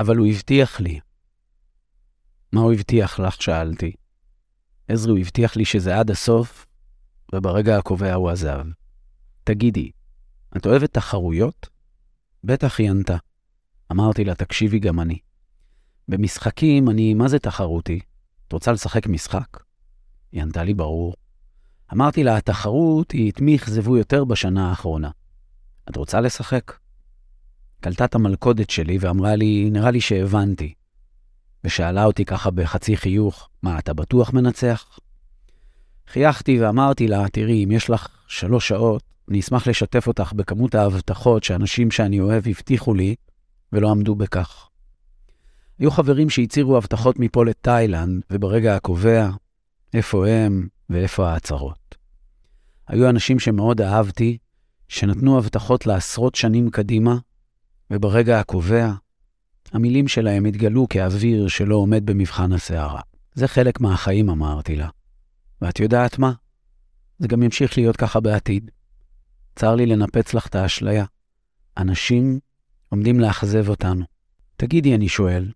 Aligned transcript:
אבל 0.00 0.16
הוא 0.16 0.26
הבטיח 0.26 0.80
לי. 0.80 1.00
מה 2.52 2.60
הוא 2.60 2.72
הבטיח 2.72 3.20
לך? 3.20 3.42
שאלתי. 3.42 3.92
עזרי, 4.88 5.12
הוא 5.12 5.18
הבטיח 5.18 5.56
לי 5.56 5.64
שזה 5.64 5.98
עד 5.98 6.10
הסוף, 6.10 6.66
וברגע 7.34 7.78
הקובע 7.78 8.14
הוא 8.14 8.30
עזב. 8.30 8.64
תגידי, 9.44 9.90
את 10.56 10.66
אוהבת 10.66 10.94
תחרויות? 10.94 11.68
בטח 12.44 12.80
היא 12.80 12.90
ענתה. 12.90 13.16
אמרתי 13.92 14.24
לה, 14.24 14.34
תקשיבי 14.34 14.78
גם 14.78 15.00
אני. 15.00 15.18
במשחקים 16.08 16.90
אני 16.90 17.14
מה 17.14 17.28
זה 17.28 17.38
תחרותי? 17.38 18.00
את 18.48 18.52
רוצה 18.52 18.72
לשחק 18.72 19.06
משחק? 19.06 19.62
היא 20.32 20.42
ענתה 20.42 20.64
לי, 20.64 20.74
ברור. 20.74 21.14
אמרתי 21.92 22.24
לה, 22.24 22.36
התחרות 22.36 23.10
היא 23.10 23.32
את 23.32 23.40
מי 23.40 23.56
אכזבו 23.56 23.96
יותר 23.96 24.24
בשנה 24.24 24.70
האחרונה. 24.70 25.10
את 25.90 25.96
רוצה 25.96 26.20
לשחק? 26.20 26.72
קלטה 27.80 28.04
את 28.04 28.14
המלכודת 28.14 28.70
שלי 28.70 28.98
ואמרה 29.00 29.36
לי, 29.36 29.70
נראה 29.72 29.90
לי 29.90 30.00
שהבנתי. 30.00 30.74
ושאלה 31.64 32.04
אותי 32.04 32.24
ככה 32.24 32.50
בחצי 32.50 32.96
חיוך, 32.96 33.48
מה, 33.62 33.78
אתה 33.78 33.92
בטוח 33.92 34.32
מנצח? 34.32 34.98
חייכתי 36.06 36.60
ואמרתי 36.60 37.08
לה, 37.08 37.28
תראי, 37.28 37.64
אם 37.64 37.70
יש 37.70 37.90
לך 37.90 38.08
שלוש 38.26 38.68
שעות, 38.68 39.02
אני 39.28 39.40
אשמח 39.40 39.66
לשתף 39.66 40.06
אותך 40.06 40.32
בכמות 40.32 40.74
ההבטחות 40.74 41.44
שאנשים 41.44 41.90
שאני 41.90 42.20
אוהב 42.20 42.48
הבטיחו 42.48 42.94
לי 42.94 43.14
ולא 43.72 43.90
עמדו 43.90 44.14
בכך. 44.14 44.68
היו 45.78 45.90
חברים 45.90 46.30
שהצהירו 46.30 46.76
הבטחות 46.76 47.18
מפה 47.18 47.44
לתאילנד, 47.44 48.22
וברגע 48.30 48.76
הקובע, 48.76 49.30
איפה 49.94 50.28
הם 50.28 50.68
ואיפה 50.90 51.28
ההצהרות. 51.28 51.94
היו 52.88 53.10
אנשים 53.10 53.38
שמאוד 53.38 53.80
אהבתי, 53.80 54.38
שנתנו 54.88 55.38
הבטחות 55.38 55.86
לעשרות 55.86 56.34
שנים 56.34 56.70
קדימה, 56.70 57.16
וברגע 57.90 58.40
הקובע, 58.40 58.92
המילים 59.72 60.08
שלהם 60.08 60.44
התגלו 60.44 60.86
כאוויר 60.88 61.48
שלא 61.48 61.76
עומד 61.76 62.06
במבחן 62.06 62.52
הסערה. 62.52 63.00
זה 63.34 63.48
חלק 63.48 63.80
מהחיים, 63.80 64.30
אמרתי 64.30 64.76
לה. 64.76 64.88
ואת 65.62 65.80
יודעת 65.80 66.18
מה? 66.18 66.32
זה 67.18 67.28
גם 67.28 67.42
ימשיך 67.42 67.78
להיות 67.78 67.96
ככה 67.96 68.20
בעתיד. 68.20 68.70
צר 69.56 69.74
לי 69.74 69.86
לנפץ 69.86 70.34
לך 70.34 70.46
את 70.46 70.54
האשליה. 70.54 71.04
אנשים 71.76 72.38
עומדים 72.88 73.20
לאכזב 73.20 73.68
אותנו. 73.68 74.04
תגידי, 74.56 74.94
אני 74.94 75.08
שואל, 75.08 75.52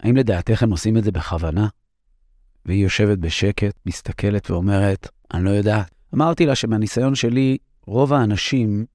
האם 0.00 0.16
לדעתך 0.16 0.62
הם 0.62 0.70
עושים 0.70 0.96
את 0.96 1.04
זה 1.04 1.12
בכוונה? 1.12 1.68
והיא 2.66 2.82
יושבת 2.82 3.18
בשקט, 3.18 3.74
מסתכלת 3.86 4.50
ואומרת, 4.50 5.08
אני 5.34 5.44
לא 5.44 5.50
יודעת. 5.50 5.94
אמרתי 6.14 6.46
לה 6.46 6.54
שמהניסיון 6.54 7.14
שלי, 7.14 7.58
רוב 7.86 8.12
האנשים, 8.12 8.86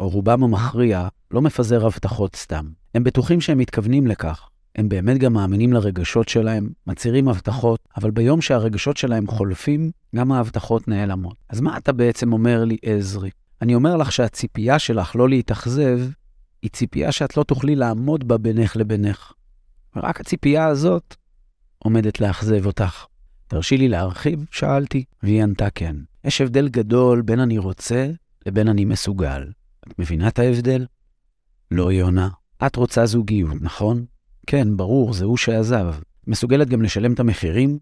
או 0.00 0.08
רובם 0.08 0.44
המכריע, 0.44 1.08
לא 1.30 1.42
מפזר 1.42 1.86
הבטחות 1.86 2.36
סתם. 2.36 2.66
הם 2.94 3.04
בטוחים 3.04 3.40
שהם 3.40 3.58
מתכוונים 3.58 4.06
לכך. 4.06 4.48
הם 4.76 4.88
באמת 4.88 5.18
גם 5.18 5.32
מאמינים 5.32 5.72
לרגשות 5.72 6.28
שלהם, 6.28 6.68
מצהירים 6.86 7.28
הבטחות, 7.28 7.80
אבל 7.96 8.10
ביום 8.10 8.40
שהרגשות 8.40 8.96
שלהם 8.96 9.26
חולפים, 9.26 9.90
גם 10.16 10.32
ההבטחות 10.32 10.88
נעלמות. 10.88 11.36
אז 11.48 11.60
מה 11.60 11.76
אתה 11.76 11.92
בעצם 11.92 12.32
אומר 12.32 12.64
לי, 12.64 12.76
עזרי? 12.82 13.30
אני 13.62 13.74
אומר 13.74 13.96
לך 13.96 14.12
שהציפייה 14.12 14.78
שלך 14.78 15.16
לא 15.16 15.28
להתאכזב, 15.28 16.00
היא 16.62 16.70
ציפייה 16.70 17.12
שאת 17.12 17.36
לא 17.36 17.42
תוכלי 17.42 17.76
לעמוד 17.76 18.28
בה 18.28 18.38
בינך 18.38 18.76
לבינך. 18.76 19.32
ורק 19.96 20.20
הציפייה 20.20 20.66
הזאת 20.66 21.16
עומדת 21.78 22.20
לאכזב 22.20 22.66
אותך. 22.66 23.04
תרשי 23.48 23.76
לי 23.76 23.88
להרחיב? 23.88 24.44
שאלתי, 24.50 25.04
והיא 25.22 25.42
ענתה 25.42 25.70
כן. 25.70 25.96
יש 26.24 26.40
הבדל 26.40 26.68
גדול 26.68 27.22
בין 27.22 27.40
אני 27.40 27.58
רוצה 27.58 28.10
לבין 28.46 28.68
אני 28.68 28.84
מסוגל. 28.84 29.50
את 29.88 29.98
מבינה 29.98 30.28
את 30.28 30.38
ההבדל? 30.38 30.86
לא, 31.70 31.92
יונה. 31.92 32.28
את 32.66 32.76
רוצה 32.76 33.06
זוגיות, 33.06 33.54
נכון? 33.60 34.04
כן, 34.46 34.76
ברור, 34.76 35.12
זה 35.12 35.24
הוא 35.24 35.36
שעזב. 35.36 35.94
מסוגלת 36.26 36.68
גם 36.68 36.82
לשלם 36.82 37.12
את 37.12 37.20
המחירים? 37.20 37.78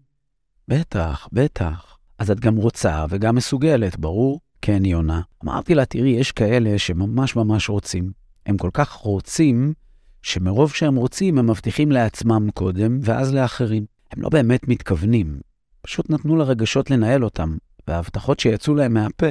בטח, 0.67 1.27
בטח. 1.31 1.97
אז 2.19 2.31
את 2.31 2.39
גם 2.39 2.55
רוצה 2.55 3.05
וגם 3.09 3.35
מסוגלת, 3.35 3.99
ברור? 3.99 4.39
כן, 4.61 4.85
יונה. 4.85 5.21
אמרתי 5.43 5.75
לה, 5.75 5.85
תראי, 5.85 6.09
יש 6.09 6.31
כאלה 6.31 6.79
שממש 6.79 7.35
ממש 7.35 7.69
רוצים. 7.69 8.11
הם 8.45 8.57
כל 8.57 8.69
כך 8.73 8.91
רוצים, 8.91 9.73
שמרוב 10.21 10.71
שהם 10.73 10.95
רוצים, 10.95 11.37
הם 11.37 11.49
מבטיחים 11.49 11.91
לעצמם 11.91 12.49
קודם, 12.53 12.99
ואז 13.01 13.33
לאחרים. 13.33 13.85
הם 14.11 14.21
לא 14.21 14.29
באמת 14.29 14.67
מתכוונים. 14.67 15.39
פשוט 15.81 16.09
נתנו 16.09 16.35
לרגשות 16.35 16.91
לנהל 16.91 17.23
אותם, 17.23 17.57
וההבטחות 17.87 18.39
שיצאו 18.39 18.75
להם 18.75 18.93
מהפה 18.93 19.27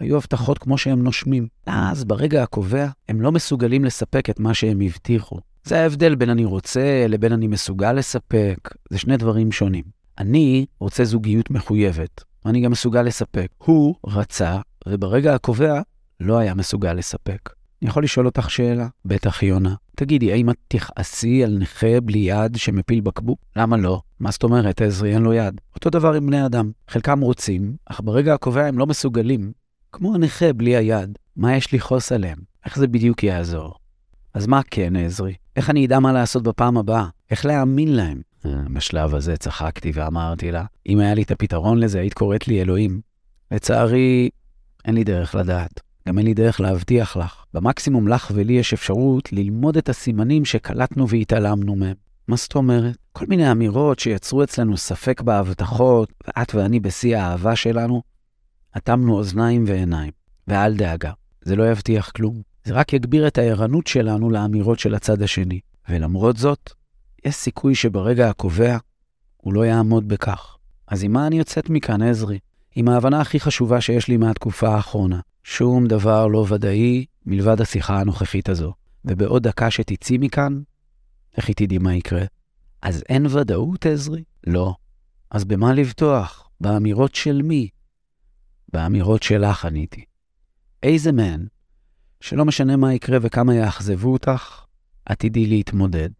היו 0.00 0.16
הבטחות 0.16 0.58
כמו 0.58 0.78
שהם 0.78 1.02
נושמים. 1.02 1.48
אז 1.66 2.04
ברגע 2.04 2.42
הקובע, 2.42 2.88
הם 3.08 3.20
לא 3.20 3.32
מסוגלים 3.32 3.84
לספק 3.84 4.30
את 4.30 4.40
מה 4.40 4.54
שהם 4.54 4.80
הבטיחו. 4.80 5.38
זה 5.64 5.82
ההבדל 5.82 6.14
בין 6.14 6.30
אני 6.30 6.44
רוצה 6.44 7.06
לבין 7.08 7.32
אני 7.32 7.46
מסוגל 7.46 7.92
לספק. 7.92 8.56
זה 8.90 8.98
שני 8.98 9.16
דברים 9.16 9.52
שונים. 9.52 9.84
אני 10.18 10.66
רוצה 10.80 11.04
זוגיות 11.04 11.50
מחויבת, 11.50 12.24
ואני 12.44 12.60
גם 12.60 12.70
מסוגל 12.70 13.02
לספק. 13.02 13.48
הוא 13.58 13.94
רצה, 14.06 14.58
וברגע 14.88 15.34
הקובע 15.34 15.80
לא 16.20 16.38
היה 16.38 16.54
מסוגל 16.54 16.92
לספק. 16.92 17.50
אני 17.82 17.90
יכול 17.90 18.04
לשאול 18.04 18.26
אותך 18.26 18.50
שאלה? 18.50 18.88
בטח, 19.04 19.42
יונה. 19.42 19.74
תגידי, 19.96 20.32
האם 20.32 20.50
את 20.50 20.56
תכעסי 20.68 21.44
על 21.44 21.58
נכה 21.58 22.00
בלי 22.00 22.18
יד 22.18 22.56
שמפיל 22.56 23.00
בקבוק? 23.00 23.38
למה 23.56 23.76
לא? 23.76 24.00
מה 24.20 24.30
זאת 24.30 24.42
אומרת, 24.42 24.82
עזרי 24.82 25.14
אין 25.14 25.22
לו 25.22 25.32
יד? 25.32 25.60
אותו 25.74 25.90
דבר 25.90 26.14
עם 26.14 26.26
בני 26.26 26.46
אדם. 26.46 26.70
חלקם 26.88 27.20
רוצים, 27.20 27.76
אך 27.86 28.00
ברגע 28.04 28.34
הקובע 28.34 28.66
הם 28.66 28.78
לא 28.78 28.86
מסוגלים. 28.86 29.52
כמו 29.92 30.14
הנכה 30.14 30.52
בלי 30.52 30.76
היד. 30.76 31.18
מה 31.36 31.56
יש 31.56 31.74
לכעוס 31.74 32.12
עליהם? 32.12 32.38
איך 32.64 32.78
זה 32.78 32.86
בדיוק 32.86 33.22
יעזור? 33.22 33.74
אז 34.34 34.46
מה 34.46 34.60
כן, 34.70 34.96
עזרי? 34.96 35.34
איך 35.56 35.70
אני 35.70 35.86
אדע 35.86 35.98
מה 35.98 36.12
לעשות 36.12 36.42
בפעם 36.42 36.78
הבאה? 36.78 37.06
איך 37.30 37.46
להאמין 37.46 37.96
להם? 37.96 38.20
אה, 38.46 38.50
בשלב 38.72 39.14
הזה 39.14 39.36
צחקתי 39.36 39.90
ואמרתי 39.94 40.52
לה, 40.52 40.64
אם 40.88 40.98
היה 40.98 41.14
לי 41.14 41.22
את 41.22 41.30
הפתרון 41.30 41.78
לזה, 41.78 42.00
היית 42.00 42.14
קוראת 42.14 42.48
לי 42.48 42.62
אלוהים. 42.62 43.00
לצערי, 43.50 44.30
אין 44.84 44.94
לי 44.94 45.04
דרך 45.04 45.34
לדעת. 45.34 45.80
גם 46.08 46.18
אין 46.18 46.26
לי 46.26 46.34
דרך 46.34 46.60
להבטיח 46.60 47.16
לך. 47.16 47.44
במקסימום 47.54 48.08
לך 48.08 48.30
ולי 48.34 48.52
יש 48.52 48.72
אפשרות 48.72 49.32
ללמוד 49.32 49.76
את 49.76 49.88
הסימנים 49.88 50.44
שקלטנו 50.44 51.08
והתעלמנו 51.08 51.76
מהם. 51.76 51.94
מה 52.28 52.36
זאת 52.36 52.54
אומרת? 52.54 52.96
כל 53.12 53.26
מיני 53.28 53.50
אמירות 53.50 53.98
שיצרו 53.98 54.42
אצלנו 54.42 54.76
ספק 54.76 55.20
בהבטחות, 55.20 56.12
ואת 56.26 56.54
ואני 56.54 56.80
בשיא 56.80 57.18
האהבה 57.18 57.56
שלנו, 57.56 58.02
אטמנו 58.76 59.14
אוזניים 59.14 59.64
ועיניים. 59.66 60.12
ואל 60.48 60.76
דאגה, 60.76 61.12
זה 61.42 61.56
לא 61.56 61.70
יבטיח 61.70 62.10
כלום. 62.10 62.42
זה 62.64 62.74
רק 62.74 62.92
יגביר 62.92 63.26
את 63.26 63.38
הערנות 63.38 63.86
שלנו 63.86 64.30
לאמירות 64.30 64.78
של 64.78 64.94
הצד 64.94 65.22
השני. 65.22 65.60
ולמרות 65.88 66.36
זאת, 66.36 66.70
יש 67.24 67.34
סיכוי 67.34 67.74
שברגע 67.74 68.30
הקובע, 68.30 68.76
הוא 69.36 69.54
לא 69.54 69.66
יעמוד 69.66 70.08
בכך. 70.08 70.56
אז 70.86 71.04
עם 71.04 71.12
מה 71.12 71.26
אני 71.26 71.38
יוצאת 71.38 71.70
מכאן, 71.70 72.02
עזרי? 72.02 72.38
עם 72.74 72.88
ההבנה 72.88 73.20
הכי 73.20 73.40
חשובה 73.40 73.80
שיש 73.80 74.08
לי 74.08 74.16
מהתקופה 74.16 74.68
האחרונה. 74.68 75.20
שום 75.44 75.86
דבר 75.86 76.26
לא 76.26 76.46
ודאי 76.48 77.04
מלבד 77.26 77.60
השיחה 77.60 78.00
הנוכחית 78.00 78.48
הזו. 78.48 78.72
ובעוד 79.04 79.42
דקה 79.42 79.70
שתצאי 79.70 80.18
מכאן, 80.18 80.60
איך 81.36 81.48
היא 81.48 81.56
תדעי 81.56 81.78
מה 81.78 81.94
יקרה? 81.94 82.24
אז 82.82 83.02
אין 83.08 83.26
ודאות, 83.26 83.86
עזרי? 83.86 84.24
לא. 84.46 84.74
אז 85.30 85.44
במה 85.44 85.72
לבטוח? 85.72 86.48
באמירות 86.60 87.14
של 87.14 87.42
מי? 87.42 87.68
באמירות 88.72 89.22
שלך 89.22 89.64
עניתי. 89.64 90.04
איזה 90.82 91.12
מהן, 91.12 91.46
שלא 92.20 92.44
משנה 92.44 92.76
מה 92.76 92.94
יקרה 92.94 93.18
וכמה 93.22 93.54
יאכזבו 93.54 94.12
אותך, 94.12 94.64
עתידי 95.06 95.46
להתמודד. 95.46 96.10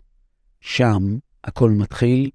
שם 0.60 1.19
הכל 1.44 1.70
מתחיל, 1.70 2.31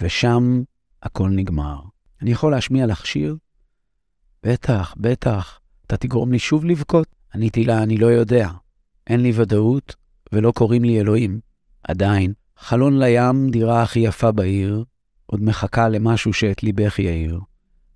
ושם 0.00 0.62
הכל 1.02 1.28
נגמר. 1.28 1.80
אני 2.22 2.30
יכול 2.30 2.52
להשמיע 2.52 2.86
לך 2.86 3.06
שיר? 3.06 3.36
בטח, 4.42 4.94
בטח. 4.96 5.60
אתה 5.86 5.96
תגרום 5.96 6.32
לי 6.32 6.38
שוב 6.38 6.64
לבכות? 6.64 7.06
עניתי 7.34 7.64
לה, 7.64 7.82
אני 7.82 7.96
לא 7.96 8.06
יודע. 8.06 8.50
אין 9.06 9.20
לי 9.20 9.32
ודאות, 9.34 9.94
ולא 10.32 10.52
קוראים 10.52 10.84
לי 10.84 11.00
אלוהים. 11.00 11.40
עדיין, 11.82 12.32
חלון 12.56 12.98
לים, 12.98 13.50
דירה 13.50 13.82
הכי 13.82 13.98
יפה 14.00 14.32
בעיר, 14.32 14.84
עוד 15.26 15.42
מחכה 15.42 15.88
למשהו 15.88 16.32
שאת 16.32 16.62
ליבך 16.62 16.98
יאיר. 16.98 17.40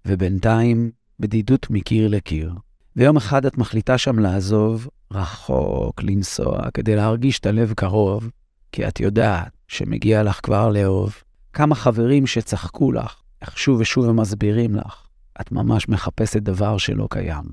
ובינתיים, 0.07 0.91
בדידות 1.23 1.71
מקיר 1.71 2.09
לקיר. 2.09 2.55
ויום 2.97 3.17
אחד 3.17 3.47
את 3.47 3.59
מחליטה 3.59 3.99
שם 3.99 4.19
לעזוב, 4.19 4.89
רחוק 5.11 6.03
לנסוע, 6.03 6.71
כדי 6.75 6.97
להרגיש 6.97 7.39
את 7.39 7.47
הלב 7.47 7.73
קרוב, 7.73 8.31
כי 8.73 8.89
את 8.89 9.01
יודעת 9.01 9.51
שמגיע 9.69 10.23
לך 10.23 10.41
כבר 10.43 10.69
לאהוב. 10.69 11.15
כמה 11.53 11.75
חברים 11.75 12.27
שצחקו 12.27 12.93
לך, 12.93 13.15
איך 13.43 13.59
שוב 13.59 13.81
ושוב 13.81 14.09
הם 14.09 14.17
מסבירים 14.17 14.75
לך, 14.75 15.07
את 15.41 15.53
ממש 15.53 15.89
מחפשת 15.89 16.43
דבר 16.43 16.79
שלא 16.79 17.09
קיים. 17.11 17.45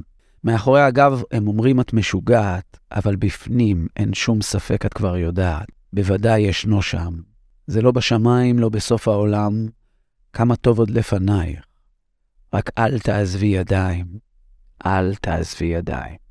מאחורי 0.43 0.81
הגב 0.81 1.21
הם 1.31 1.47
אומרים 1.47 1.79
את 1.79 1.93
משוגעת, 1.93 2.77
אבל 2.91 3.15
בפנים 3.15 3.87
אין 3.97 4.13
שום 4.13 4.41
ספק 4.41 4.85
את 4.85 4.93
כבר 4.93 5.17
יודעת. 5.17 5.67
בוודאי 5.93 6.41
ישנו 6.41 6.81
שם. 6.81 7.13
זה 7.67 7.81
לא 7.81 7.91
בשמיים, 7.91 8.59
לא 8.59 8.69
בסוף 8.69 9.07
העולם. 9.07 9.67
כמה 10.33 10.55
טוב 10.55 10.79
עוד 10.79 10.89
לפנייך. 10.89 11.68
רק 12.53 12.69
אל 12.77 12.99
תעזבי 12.99 13.45
ידיים. 13.45 14.05
אל 14.85 15.15
תעזבי 15.15 15.65
ידיים. 15.65 16.28